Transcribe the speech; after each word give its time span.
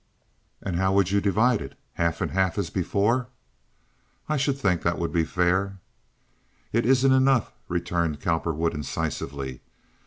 "And 0.63 0.77
how 0.77 0.93
would 0.93 1.11
you 1.11 1.21
divide 1.21 1.61
it? 1.61 1.77
Half 1.93 2.21
and 2.21 2.31
half, 2.31 2.57
as 2.57 2.71
before?" 2.71 3.27
"I 4.27 4.35
should 4.35 4.57
think 4.57 4.81
that 4.81 4.97
would 4.97 5.13
be 5.13 5.23
fair." 5.23 5.77
"It 6.73 6.87
isn't 6.87 7.11
enough," 7.13 7.53
returned 7.67 8.19
Cowperwood, 8.19 8.73
incisively. 8.73 9.61